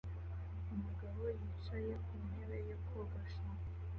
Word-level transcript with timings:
Umugabo 0.73 1.23
yicaye 1.41 1.91
ku 2.05 2.13
ntebe 2.27 2.57
yo 2.69 2.77
kogosha 2.87 3.41